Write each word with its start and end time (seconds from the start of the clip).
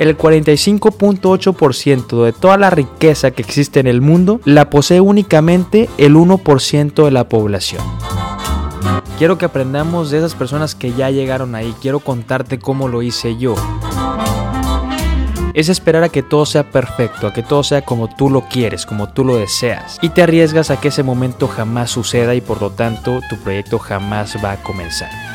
el 0.00 0.16
45.8% 0.16 2.24
de 2.24 2.32
toda 2.32 2.56
la 2.56 2.70
riqueza 2.70 3.32
que 3.32 3.42
existe 3.42 3.80
en 3.80 3.86
el 3.86 4.00
mundo 4.00 4.40
la 4.46 4.70
posee 4.70 5.02
únicamente 5.02 5.90
el 5.98 6.16
1% 6.16 7.04
de 7.04 7.10
la 7.10 7.28
población. 7.28 7.84
Quiero 9.18 9.36
que 9.36 9.44
aprendamos 9.44 10.10
de 10.10 10.16
esas 10.16 10.34
personas 10.34 10.74
que 10.74 10.94
ya 10.94 11.10
llegaron 11.10 11.54
ahí. 11.54 11.74
Quiero 11.82 12.00
contarte 12.00 12.58
cómo 12.58 12.88
lo 12.88 13.02
hice 13.02 13.36
yo. 13.36 13.54
Es 15.52 15.68
esperar 15.68 16.04
a 16.04 16.08
que 16.08 16.22
todo 16.22 16.46
sea 16.46 16.70
perfecto, 16.70 17.26
a 17.26 17.34
que 17.34 17.42
todo 17.42 17.62
sea 17.62 17.82
como 17.82 18.08
tú 18.08 18.30
lo 18.30 18.48
quieres, 18.48 18.86
como 18.86 19.10
tú 19.10 19.22
lo 19.22 19.36
deseas. 19.36 19.98
Y 20.00 20.08
te 20.08 20.22
arriesgas 20.22 20.70
a 20.70 20.80
que 20.80 20.88
ese 20.88 21.02
momento 21.02 21.46
jamás 21.46 21.90
suceda 21.90 22.34
y 22.34 22.40
por 22.40 22.62
lo 22.62 22.70
tanto 22.70 23.20
tu 23.28 23.36
proyecto 23.36 23.78
jamás 23.78 24.34
va 24.42 24.52
a 24.52 24.62
comenzar. 24.62 25.29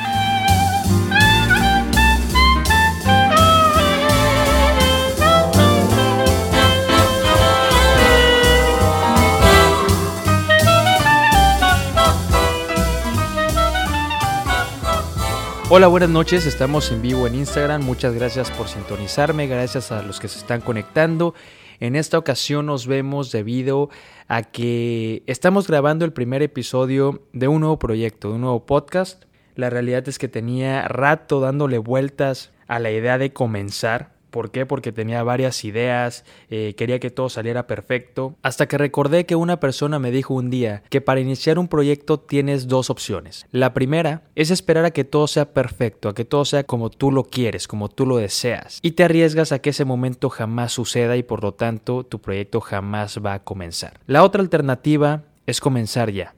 Hola, 15.67 15.87
buenas 15.87 16.11
noches, 16.11 16.45
estamos 16.45 16.91
en 16.91 17.01
vivo 17.01 17.25
en 17.25 17.33
Instagram, 17.33 17.83
muchas 17.83 18.13
gracias 18.13 18.51
por 18.51 18.67
sintonizarme, 18.67 19.47
gracias 19.47 19.91
a 19.91 20.03
los 20.03 20.19
que 20.19 20.27
se 20.27 20.37
están 20.37 20.61
conectando. 20.61 21.33
En 21.79 21.95
esta 21.95 22.19
ocasión 22.19 22.67
nos 22.67 22.85
vemos 22.85 23.31
debido 23.31 23.89
a 24.27 24.43
que 24.43 25.23
estamos 25.25 25.65
grabando 25.67 26.05
el 26.05 26.13
primer 26.13 26.43
episodio 26.43 27.23
de 27.33 27.47
un 27.47 27.61
nuevo 27.61 27.79
proyecto, 27.79 28.29
de 28.29 28.35
un 28.35 28.41
nuevo 28.41 28.67
podcast. 28.67 29.23
La 29.55 29.71
realidad 29.71 30.07
es 30.07 30.19
que 30.19 30.27
tenía 30.27 30.87
rato 30.87 31.39
dándole 31.39 31.79
vueltas 31.79 32.51
a 32.67 32.77
la 32.77 32.91
idea 32.91 33.17
de 33.17 33.33
comenzar 33.33 34.14
¿Por 34.35 34.51
qué? 34.51 34.65
Porque 34.65 34.91
tenía 34.91 35.23
varias 35.23 35.63
ideas, 35.63 36.25
eh, 36.49 36.73
quería 36.75 36.99
que 36.99 37.09
todo 37.09 37.29
saliera 37.29 37.67
perfecto, 37.67 38.35
hasta 38.41 38.67
que 38.67 38.77
recordé 38.77 39.25
que 39.25 39.37
una 39.37 39.61
persona 39.61 39.97
me 39.97 40.11
dijo 40.11 40.33
un 40.33 40.49
día 40.49 40.83
que 40.89 40.99
para 40.99 41.21
iniciar 41.21 41.57
un 41.57 41.69
proyecto 41.69 42.19
tienes 42.19 42.67
dos 42.67 42.89
opciones. 42.89 43.45
La 43.51 43.73
primera 43.73 44.23
es 44.35 44.51
esperar 44.51 44.83
a 44.83 44.91
que 44.91 45.05
todo 45.05 45.27
sea 45.27 45.53
perfecto, 45.53 46.09
a 46.09 46.13
que 46.13 46.25
todo 46.25 46.43
sea 46.43 46.65
como 46.65 46.89
tú 46.89 47.13
lo 47.13 47.23
quieres, 47.23 47.65
como 47.69 47.87
tú 47.87 48.05
lo 48.05 48.17
deseas, 48.17 48.79
y 48.81 48.91
te 48.91 49.05
arriesgas 49.05 49.53
a 49.53 49.59
que 49.59 49.69
ese 49.69 49.85
momento 49.85 50.29
jamás 50.29 50.73
suceda 50.73 51.15
y 51.15 51.23
por 51.23 51.41
lo 51.41 51.53
tanto 51.53 52.03
tu 52.03 52.19
proyecto 52.19 52.59
jamás 52.59 53.21
va 53.25 53.35
a 53.35 53.43
comenzar. 53.45 54.01
La 54.05 54.25
otra 54.25 54.41
alternativa 54.41 55.23
es 55.45 55.61
comenzar 55.61 56.11
ya. 56.11 56.35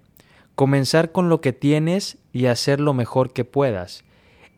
Comenzar 0.54 1.12
con 1.12 1.30
lo 1.30 1.42
que 1.42 1.52
tienes 1.52 2.20
y 2.32 2.46
hacer 2.46 2.80
lo 2.80 2.94
mejor 2.94 3.34
que 3.34 3.44
puedas 3.44 4.04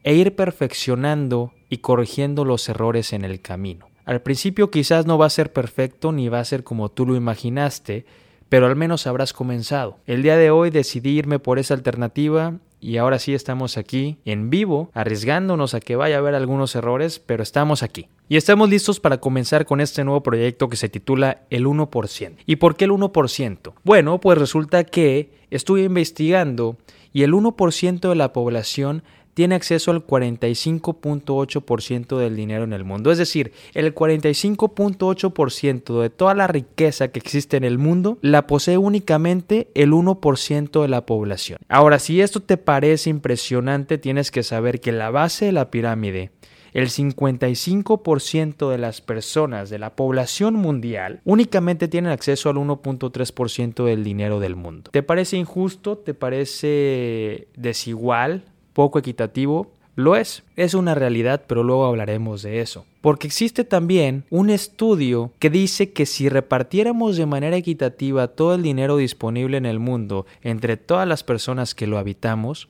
e 0.03 0.13
ir 0.15 0.35
perfeccionando 0.35 1.53
y 1.69 1.77
corrigiendo 1.77 2.45
los 2.45 2.67
errores 2.69 3.13
en 3.13 3.23
el 3.23 3.41
camino. 3.41 3.87
Al 4.05 4.21
principio 4.21 4.71
quizás 4.71 5.05
no 5.05 5.17
va 5.17 5.27
a 5.27 5.29
ser 5.29 5.53
perfecto 5.53 6.11
ni 6.11 6.29
va 6.29 6.39
a 6.39 6.45
ser 6.45 6.63
como 6.63 6.89
tú 6.89 7.05
lo 7.05 7.15
imaginaste, 7.15 8.05
pero 8.49 8.65
al 8.65 8.75
menos 8.75 9.05
habrás 9.05 9.33
comenzado. 9.33 9.97
El 10.07 10.23
día 10.23 10.35
de 10.35 10.49
hoy 10.49 10.71
decidí 10.71 11.11
irme 11.11 11.37
por 11.37 11.59
esa 11.59 11.75
alternativa 11.75 12.55
y 12.81 12.97
ahora 12.97 13.19
sí 13.19 13.33
estamos 13.33 13.77
aquí 13.77 14.17
en 14.25 14.49
vivo, 14.49 14.89
arriesgándonos 14.93 15.73
a 15.73 15.79
que 15.79 15.95
vaya 15.95 16.15
a 16.15 16.19
haber 16.19 16.33
algunos 16.33 16.75
errores, 16.75 17.19
pero 17.19 17.43
estamos 17.43 17.83
aquí. 17.83 18.07
Y 18.29 18.37
estamos 18.37 18.69
listos 18.69 18.99
para 18.99 19.19
comenzar 19.19 19.65
con 19.65 19.81
este 19.81 20.03
nuevo 20.03 20.23
proyecto 20.23 20.69
que 20.69 20.77
se 20.77 20.89
titula 20.89 21.43
El 21.49 21.65
1%. 21.65 22.37
¿Y 22.45 22.55
por 22.55 22.75
qué 22.75 22.85
el 22.85 22.91
1%? 22.91 23.73
Bueno, 23.83 24.19
pues 24.19 24.37
resulta 24.37 24.85
que 24.85 25.31
estuve 25.49 25.83
investigando 25.83 26.77
y 27.11 27.23
el 27.23 27.33
1% 27.33 28.09
de 28.09 28.15
la 28.15 28.33
población 28.33 29.03
tiene 29.39 29.55
acceso 29.55 29.91
al 29.91 30.05
45.8% 30.05 32.17
del 32.17 32.35
dinero 32.35 32.65
en 32.65 32.73
el 32.73 32.83
mundo. 32.83 33.09
Es 33.09 33.17
decir, 33.17 33.53
el 33.73 33.95
45.8% 33.95 36.01
de 36.01 36.09
toda 36.09 36.33
la 36.33 36.47
riqueza 36.47 37.07
que 37.07 37.19
existe 37.19 37.55
en 37.55 37.63
el 37.63 37.77
mundo 37.77 38.17
la 38.21 38.47
posee 38.47 38.77
únicamente 38.77 39.69
el 39.75 39.93
1% 39.93 40.81
de 40.81 40.87
la 40.89 41.05
población. 41.05 41.59
Ahora, 41.69 41.99
si 41.99 42.19
esto 42.19 42.41
te 42.41 42.57
parece 42.57 43.11
impresionante, 43.11 43.97
tienes 43.97 44.29
que 44.29 44.43
saber 44.43 44.81
que 44.81 44.91
la 44.91 45.09
base 45.09 45.45
de 45.45 45.53
la 45.53 45.71
pirámide 45.71 46.31
el 46.73 46.89
55% 46.89 48.69
de 48.69 48.77
las 48.77 48.99
personas 48.99 49.69
de 49.69 49.79
la 49.79 49.95
población 49.95 50.55
mundial 50.55 51.21
únicamente 51.23 51.87
tienen 51.87 52.11
acceso 52.11 52.49
al 52.49 52.57
1.3% 52.57 53.85
del 53.85 54.03
dinero 54.03 54.41
del 54.41 54.57
mundo. 54.57 54.91
¿Te 54.91 55.01
parece 55.01 55.37
injusto? 55.37 55.97
¿Te 55.97 56.13
parece 56.13 57.47
desigual? 57.55 58.43
Poco 58.73 58.99
equitativo, 58.99 59.71
lo 59.95 60.15
es, 60.15 60.43
es 60.55 60.75
una 60.75 60.95
realidad, 60.95 61.43
pero 61.45 61.61
luego 61.61 61.85
hablaremos 61.85 62.41
de 62.41 62.61
eso. 62.61 62.85
Porque 63.01 63.27
existe 63.27 63.65
también 63.65 64.23
un 64.29 64.49
estudio 64.49 65.31
que 65.39 65.49
dice 65.49 65.91
que 65.91 66.05
si 66.05 66.29
repartiéramos 66.29 67.17
de 67.17 67.25
manera 67.25 67.57
equitativa 67.57 68.29
todo 68.29 68.55
el 68.55 68.63
dinero 68.63 68.95
disponible 68.95 69.57
en 69.57 69.65
el 69.65 69.79
mundo 69.79 70.25
entre 70.41 70.77
todas 70.77 71.07
las 71.07 71.23
personas 71.23 71.75
que 71.75 71.85
lo 71.85 71.97
habitamos, 71.97 72.69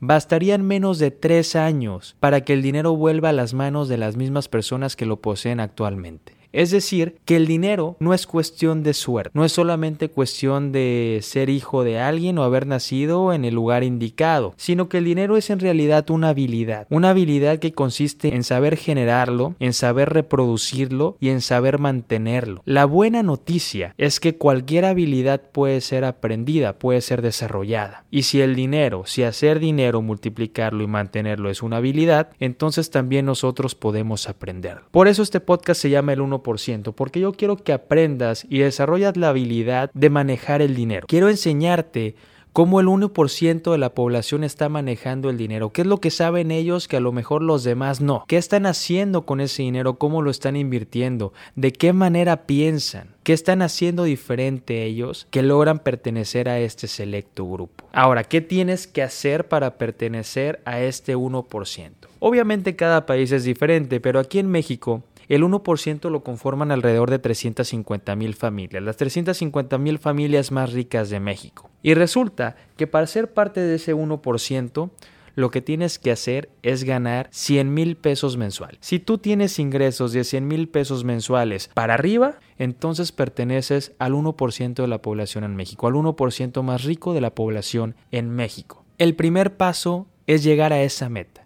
bastarían 0.00 0.62
menos 0.62 0.98
de 0.98 1.10
tres 1.10 1.56
años 1.56 2.16
para 2.20 2.40
que 2.40 2.54
el 2.54 2.62
dinero 2.62 2.96
vuelva 2.96 3.28
a 3.28 3.32
las 3.32 3.54
manos 3.54 3.88
de 3.88 3.98
las 3.98 4.16
mismas 4.16 4.48
personas 4.48 4.96
que 4.96 5.06
lo 5.06 5.20
poseen 5.20 5.60
actualmente. 5.60 6.41
Es 6.52 6.70
decir, 6.70 7.16
que 7.24 7.36
el 7.36 7.46
dinero 7.46 7.96
no 7.98 8.14
es 8.14 8.26
cuestión 8.26 8.82
de 8.82 8.94
suerte, 8.94 9.30
no 9.34 9.44
es 9.44 9.52
solamente 9.52 10.08
cuestión 10.08 10.72
de 10.72 11.20
ser 11.22 11.50
hijo 11.50 11.84
de 11.84 11.98
alguien 11.98 12.38
o 12.38 12.44
haber 12.44 12.66
nacido 12.66 13.32
en 13.32 13.44
el 13.44 13.54
lugar 13.54 13.84
indicado, 13.84 14.54
sino 14.56 14.88
que 14.88 14.98
el 14.98 15.04
dinero 15.04 15.36
es 15.36 15.50
en 15.50 15.60
realidad 15.60 16.08
una 16.10 16.30
habilidad, 16.30 16.86
una 16.90 17.10
habilidad 17.10 17.58
que 17.58 17.72
consiste 17.72 18.34
en 18.34 18.44
saber 18.44 18.76
generarlo, 18.76 19.54
en 19.60 19.72
saber 19.72 20.10
reproducirlo 20.10 21.16
y 21.20 21.30
en 21.30 21.40
saber 21.40 21.78
mantenerlo. 21.78 22.62
La 22.64 22.84
buena 22.84 23.22
noticia 23.22 23.94
es 23.98 24.20
que 24.20 24.36
cualquier 24.36 24.84
habilidad 24.84 25.40
puede 25.52 25.80
ser 25.80 26.04
aprendida, 26.04 26.78
puede 26.78 27.00
ser 27.00 27.22
desarrollada. 27.22 28.04
Y 28.10 28.24
si 28.24 28.40
el 28.40 28.54
dinero, 28.54 29.04
si 29.06 29.22
hacer 29.22 29.58
dinero, 29.58 30.02
multiplicarlo 30.02 30.82
y 30.82 30.86
mantenerlo 30.86 31.50
es 31.50 31.62
una 31.62 31.78
habilidad, 31.78 32.30
entonces 32.40 32.90
también 32.90 33.26
nosotros 33.26 33.74
podemos 33.74 34.28
aprenderlo. 34.28 34.82
Por 34.90 35.08
eso 35.08 35.22
este 35.22 35.40
podcast 35.40 35.80
se 35.80 35.90
llama 35.90 36.12
el 36.12 36.20
1 36.20 36.41
porque 36.42 37.20
yo 37.20 37.32
quiero 37.32 37.56
que 37.56 37.72
aprendas 37.72 38.46
y 38.48 38.58
desarrollas 38.58 39.16
la 39.16 39.30
habilidad 39.30 39.90
de 39.94 40.10
manejar 40.10 40.62
el 40.62 40.74
dinero. 40.74 41.06
Quiero 41.08 41.28
enseñarte 41.28 42.16
cómo 42.52 42.80
el 42.80 42.86
1% 42.86 43.72
de 43.72 43.78
la 43.78 43.94
población 43.94 44.44
está 44.44 44.68
manejando 44.68 45.30
el 45.30 45.38
dinero, 45.38 45.70
qué 45.70 45.82
es 45.82 45.86
lo 45.86 45.98
que 45.98 46.10
saben 46.10 46.50
ellos 46.50 46.86
que 46.86 46.98
a 46.98 47.00
lo 47.00 47.12
mejor 47.12 47.42
los 47.42 47.64
demás 47.64 48.00
no, 48.00 48.24
qué 48.28 48.36
están 48.36 48.66
haciendo 48.66 49.22
con 49.22 49.40
ese 49.40 49.62
dinero, 49.62 49.94
cómo 49.94 50.22
lo 50.22 50.30
están 50.30 50.56
invirtiendo, 50.56 51.32
de 51.56 51.72
qué 51.72 51.92
manera 51.92 52.46
piensan, 52.46 53.14
qué 53.22 53.32
están 53.32 53.62
haciendo 53.62 54.04
diferente 54.04 54.84
ellos 54.84 55.26
que 55.30 55.42
logran 55.42 55.78
pertenecer 55.78 56.48
a 56.48 56.58
este 56.58 56.88
selecto 56.88 57.48
grupo. 57.48 57.86
Ahora, 57.92 58.24
¿qué 58.24 58.40
tienes 58.40 58.86
que 58.86 59.02
hacer 59.02 59.48
para 59.48 59.78
pertenecer 59.78 60.60
a 60.64 60.80
este 60.80 61.16
1%? 61.16 61.90
Obviamente 62.18 62.76
cada 62.76 63.06
país 63.06 63.32
es 63.32 63.44
diferente, 63.44 64.00
pero 64.00 64.20
aquí 64.20 64.38
en 64.38 64.48
México 64.48 65.02
el 65.34 65.44
1% 65.44 66.10
lo 66.10 66.22
conforman 66.22 66.72
alrededor 66.72 67.10
de 67.10 67.18
350 67.18 68.16
mil 68.16 68.34
familias, 68.34 68.82
las 68.82 68.98
350 68.98 69.78
mil 69.78 69.98
familias 69.98 70.52
más 70.52 70.72
ricas 70.74 71.08
de 71.08 71.20
México. 71.20 71.70
Y 71.82 71.94
resulta 71.94 72.56
que 72.76 72.86
para 72.86 73.06
ser 73.06 73.32
parte 73.32 73.60
de 73.60 73.76
ese 73.76 73.94
1%, 73.94 74.90
lo 75.34 75.50
que 75.50 75.62
tienes 75.62 75.98
que 75.98 76.10
hacer 76.10 76.50
es 76.62 76.84
ganar 76.84 77.28
100 77.30 77.72
mil 77.72 77.96
pesos 77.96 78.36
mensuales. 78.36 78.76
Si 78.82 78.98
tú 78.98 79.16
tienes 79.16 79.58
ingresos 79.58 80.12
de 80.12 80.24
100 80.24 80.46
mil 80.46 80.68
pesos 80.68 81.04
mensuales 81.04 81.70
para 81.72 81.94
arriba, 81.94 82.34
entonces 82.58 83.10
perteneces 83.10 83.92
al 83.98 84.12
1% 84.12 84.74
de 84.74 84.88
la 84.88 85.00
población 85.00 85.44
en 85.44 85.56
México, 85.56 85.86
al 85.86 85.94
1% 85.94 86.62
más 86.62 86.84
rico 86.84 87.14
de 87.14 87.22
la 87.22 87.34
población 87.34 87.96
en 88.10 88.28
México. 88.28 88.84
El 88.98 89.14
primer 89.14 89.56
paso 89.56 90.06
es 90.26 90.44
llegar 90.44 90.74
a 90.74 90.82
esa 90.82 91.08
meta 91.08 91.41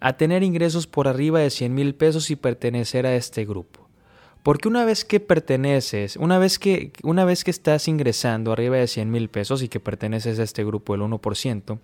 a 0.00 0.14
tener 0.14 0.42
ingresos 0.42 0.86
por 0.86 1.06
arriba 1.06 1.40
de 1.40 1.50
100 1.50 1.74
mil 1.74 1.94
pesos 1.94 2.30
y 2.30 2.36
pertenecer 2.36 3.06
a 3.06 3.14
este 3.14 3.44
grupo. 3.44 3.88
Porque 4.42 4.68
una 4.68 4.86
vez 4.86 5.04
que 5.04 5.20
perteneces, 5.20 6.16
una 6.16 6.38
vez 6.38 6.58
que, 6.58 6.92
una 7.02 7.26
vez 7.26 7.44
que 7.44 7.50
estás 7.50 7.88
ingresando 7.88 8.52
arriba 8.52 8.78
de 8.78 8.86
100 8.86 9.10
mil 9.10 9.28
pesos 9.28 9.62
y 9.62 9.68
que 9.68 9.80
perteneces 9.80 10.38
a 10.38 10.42
este 10.42 10.64
grupo 10.64 10.94
del 10.94 11.02
1%, 11.02 11.78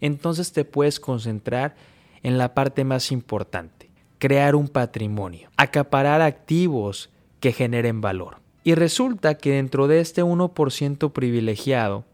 entonces 0.00 0.52
te 0.52 0.64
puedes 0.64 1.00
concentrar 1.00 1.76
en 2.22 2.38
la 2.38 2.54
parte 2.54 2.84
más 2.84 3.12
importante, 3.12 3.90
crear 4.18 4.54
un 4.54 4.68
patrimonio, 4.68 5.50
acaparar 5.58 6.22
activos 6.22 7.10
que 7.40 7.52
generen 7.52 8.00
valor. 8.00 8.38
Y 8.64 8.74
resulta 8.74 9.36
que 9.36 9.52
dentro 9.52 9.86
de 9.86 10.00
este 10.00 10.22
1% 10.24 11.12
privilegiado, 11.12 12.04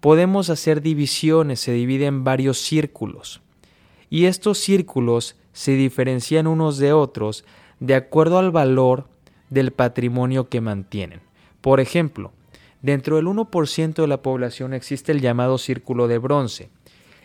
podemos 0.00 0.48
hacer 0.48 0.80
divisiones, 0.80 1.60
se 1.60 1.72
divide 1.72 2.06
en 2.06 2.24
varios 2.24 2.58
círculos 2.58 3.42
y 4.12 4.26
estos 4.26 4.58
círculos 4.58 5.36
se 5.54 5.72
diferencian 5.72 6.46
unos 6.46 6.76
de 6.76 6.92
otros 6.92 7.46
de 7.80 7.94
acuerdo 7.94 8.38
al 8.38 8.50
valor 8.50 9.06
del 9.48 9.72
patrimonio 9.72 10.50
que 10.50 10.60
mantienen. 10.60 11.20
Por 11.62 11.80
ejemplo, 11.80 12.30
dentro 12.82 13.16
del 13.16 13.24
1% 13.24 13.94
de 13.94 14.06
la 14.06 14.20
población 14.20 14.74
existe 14.74 15.12
el 15.12 15.22
llamado 15.22 15.56
círculo 15.56 16.08
de 16.08 16.18
bronce. 16.18 16.68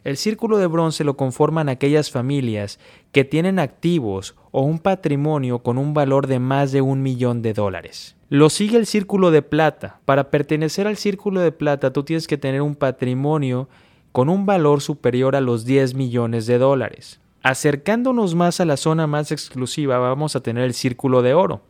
El 0.05 0.15
círculo 0.15 0.59
de 0.59 0.67
bronce 0.67 1.03
lo 1.03 1.17
conforman 1.17 1.67
aquellas 1.67 2.09
familias 2.09 2.79
que 3.11 3.25
tienen 3.25 3.59
activos 3.59 4.35
o 4.51 4.61
un 4.61 4.79
patrimonio 4.79 5.59
con 5.59 5.77
un 5.77 5.93
valor 5.93 6.25
de 6.25 6.39
más 6.39 6.71
de 6.71 6.79
un 6.79 7.01
millón 7.01 7.41
de 7.41 7.53
dólares. 7.53 8.15
Lo 8.29 8.49
sigue 8.49 8.77
el 8.77 8.85
círculo 8.85 9.29
de 9.31 9.41
plata. 9.41 9.99
Para 10.05 10.31
pertenecer 10.31 10.87
al 10.87 10.95
círculo 10.95 11.41
de 11.41 11.51
plata 11.51 11.91
tú 11.91 12.03
tienes 12.03 12.27
que 12.27 12.37
tener 12.37 12.61
un 12.61 12.75
patrimonio 12.75 13.67
con 14.12 14.30
un 14.30 14.45
valor 14.45 14.81
superior 14.81 15.36
a 15.36 15.42
los 15.42 15.65
10 15.65 15.94
millones 15.94 16.45
de 16.48 16.57
dólares. 16.57 17.19
Acercándonos 17.44 18.36
más 18.36 18.59
a 18.59 18.65
la 18.65 18.77
zona 18.77 19.07
más 19.07 19.31
exclusiva 19.31 19.98
vamos 20.00 20.36
a 20.36 20.42
tener 20.42 20.63
el 20.63 20.74
círculo 20.74 21.21
de 21.21 21.33
oro. 21.33 21.62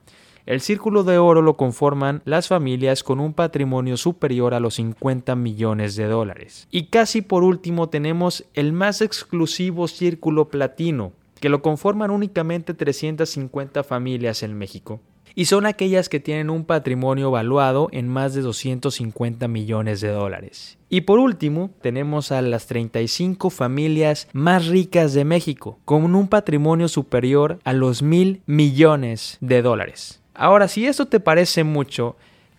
El 0.48 0.62
círculo 0.62 1.04
de 1.04 1.18
oro 1.18 1.42
lo 1.42 1.58
conforman 1.58 2.22
las 2.24 2.48
familias 2.48 3.04
con 3.04 3.20
un 3.20 3.34
patrimonio 3.34 3.98
superior 3.98 4.54
a 4.54 4.62
los 4.62 4.76
50 4.76 5.36
millones 5.36 5.98
de 5.98 6.06
dólares. 6.06 6.70
Y 6.72 6.86
casi 6.86 7.22
por 7.22 7.44
último 7.44 7.90
tenemos 7.90 8.46
el 8.54 8.72
más 8.72 9.02
exclusivo 9.02 9.90
círculo 9.90 10.48
platino, 10.48 11.12
que 11.42 11.50
lo 11.50 11.62
conforman 11.62 12.12
únicamente 12.12 12.74
350 12.74 13.84
familias 13.84 14.42
en 14.42 14.58
México. 14.58 15.02
Y 15.38 15.46
son 15.46 15.68
aquellas 15.68 16.10
que 16.10 16.20
tienen 16.20 16.50
un 16.50 16.66
patrimonio 16.66 17.30
valuado 17.30 17.90
en 17.92 18.08
más 18.08 18.34
de 18.34 18.42
250 18.42 19.48
millones 19.48 20.02
de 20.02 20.08
dólares. 20.08 20.80
Y 20.90 21.02
por 21.02 21.20
último, 21.20 21.70
tenemos 21.80 22.32
a 22.32 22.42
las 22.42 22.66
35 22.66 23.52
familias 23.52 24.28
más 24.34 24.66
ricas 24.66 25.14
de 25.14 25.26
México, 25.26 25.78
con 25.86 26.16
un 26.16 26.28
patrimonio 26.28 26.88
superior 26.88 27.60
a 27.66 27.74
los 27.74 28.02
mil 28.02 28.42
millones 28.48 29.38
de 29.40 29.62
dólares. 29.62 30.24
Ahora, 30.34 30.68
si 30.68 30.88
esto 30.88 31.06
te 31.06 31.20
parece 31.20 31.64
mucho, 31.64 32.16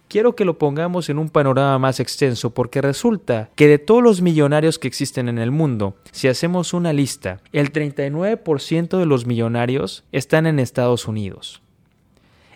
quiero 0.06 0.36
que 0.36 0.44
lo 0.44 0.56
pongamos 0.56 1.08
en 1.08 1.18
un 1.18 1.30
panorama 1.30 1.80
más 1.80 1.98
extenso 1.98 2.50
porque 2.50 2.80
resulta 2.80 3.50
que 3.56 3.66
de 3.66 3.80
todos 3.80 4.04
los 4.04 4.22
millonarios 4.22 4.78
que 4.78 4.86
existen 4.86 5.28
en 5.28 5.38
el 5.38 5.50
mundo, 5.50 5.96
si 6.12 6.28
hacemos 6.28 6.72
una 6.72 6.92
lista, 6.92 7.40
el 7.50 7.72
39% 7.72 8.98
de 8.98 9.06
los 9.06 9.26
millonarios 9.26 10.04
están 10.12 10.46
en 10.46 10.60
Estados 10.60 11.08
Unidos. 11.08 11.60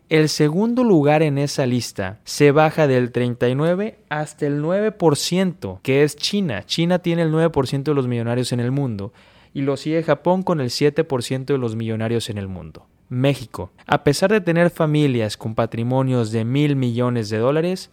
El 0.09 0.29
segundo 0.29 0.85
lugar 0.85 1.23
en 1.23 1.39
esa 1.39 1.65
lista 1.65 2.21
se 2.25 2.51
baja 2.51 2.87
del 2.87 3.13
39 3.13 3.99
hasta 4.11 4.47
el 4.47 4.63
9%, 4.63 5.81
que 5.83 6.03
es 6.03 6.17
China. 6.17 6.65
China 6.65 6.99
tiene 6.99 7.23
el 7.23 7.33
9% 7.33 7.83
de 7.83 7.95
los 7.95 8.07
millonarios 8.07 8.53
en 8.53 8.61
el 8.61 8.71
mundo 8.71 9.13
y 9.55 9.63
lo 9.63 9.77
sigue 9.77 10.03
Japón 10.03 10.43
con 10.43 10.61
el 10.61 10.69
7% 10.69 11.45
de 11.47 11.59
los 11.59 11.77
millonarios 11.77 12.29
en 12.31 12.39
el 12.39 12.49
mundo. 12.49 12.87
México, 13.09 13.71
a 13.87 14.05
pesar 14.05 14.31
de 14.31 14.41
tener 14.41 14.71
familias 14.71 15.37
con 15.37 15.55
patrimonios 15.55 16.33
de 16.33 16.45
mil 16.45 16.77
millones 16.77 17.29
de 17.29 17.39
dólares, 17.39 17.91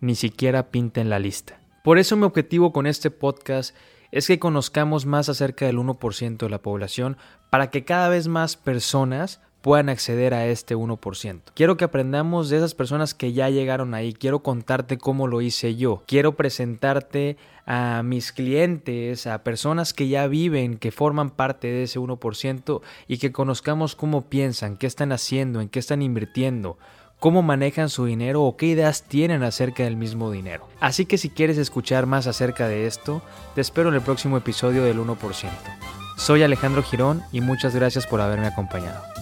ni 0.00 0.14
siquiera 0.14 0.70
pinta 0.70 1.00
en 1.00 1.10
la 1.10 1.18
lista. 1.18 1.60
Por 1.84 1.98
eso 1.98 2.16
mi 2.16 2.24
objetivo 2.24 2.72
con 2.72 2.86
este 2.86 3.10
podcast 3.10 3.74
es 4.12 4.26
que 4.26 4.38
conozcamos 4.38 5.06
más 5.06 5.28
acerca 5.28 5.66
del 5.66 5.78
1% 5.78 6.36
de 6.36 6.48
la 6.48 6.62
población 6.62 7.16
para 7.50 7.70
que 7.70 7.84
cada 7.84 8.08
vez 8.08 8.28
más 8.28 8.56
personas 8.56 9.40
puedan 9.62 9.88
acceder 9.88 10.34
a 10.34 10.46
este 10.46 10.76
1%. 10.76 11.40
Quiero 11.54 11.76
que 11.76 11.84
aprendamos 11.84 12.50
de 12.50 12.58
esas 12.58 12.74
personas 12.74 13.14
que 13.14 13.32
ya 13.32 13.48
llegaron 13.48 13.94
ahí. 13.94 14.12
Quiero 14.12 14.40
contarte 14.40 14.98
cómo 14.98 15.26
lo 15.26 15.40
hice 15.40 15.76
yo. 15.76 16.02
Quiero 16.06 16.36
presentarte 16.36 17.36
a 17.64 18.02
mis 18.02 18.32
clientes, 18.32 19.26
a 19.26 19.42
personas 19.44 19.94
que 19.94 20.08
ya 20.08 20.26
viven, 20.26 20.76
que 20.76 20.90
forman 20.90 21.30
parte 21.30 21.68
de 21.68 21.84
ese 21.84 22.00
1% 22.00 22.80
y 23.08 23.18
que 23.18 23.32
conozcamos 23.32 23.94
cómo 23.94 24.22
piensan, 24.22 24.76
qué 24.76 24.86
están 24.86 25.12
haciendo, 25.12 25.60
en 25.60 25.68
qué 25.68 25.78
están 25.78 26.02
invirtiendo 26.02 26.76
cómo 27.22 27.40
manejan 27.40 27.88
su 27.88 28.04
dinero 28.06 28.42
o 28.42 28.56
qué 28.56 28.66
ideas 28.66 29.04
tienen 29.04 29.44
acerca 29.44 29.84
del 29.84 29.96
mismo 29.96 30.32
dinero. 30.32 30.66
Así 30.80 31.06
que 31.06 31.18
si 31.18 31.30
quieres 31.30 31.56
escuchar 31.56 32.04
más 32.04 32.26
acerca 32.26 32.66
de 32.66 32.88
esto, 32.88 33.22
te 33.54 33.60
espero 33.60 33.90
en 33.90 33.94
el 33.94 34.00
próximo 34.00 34.36
episodio 34.36 34.82
del 34.82 34.98
1%. 34.98 35.48
Soy 36.16 36.42
Alejandro 36.42 36.82
Girón 36.82 37.22
y 37.30 37.40
muchas 37.40 37.76
gracias 37.76 38.08
por 38.08 38.20
haberme 38.20 38.48
acompañado. 38.48 39.21